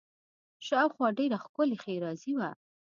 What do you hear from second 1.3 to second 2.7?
ښکلې ښېرازي وه.